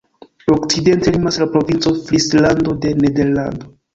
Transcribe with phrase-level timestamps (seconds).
[0.53, 3.71] Okcidente limas la Provinco Frislando de Nederlando.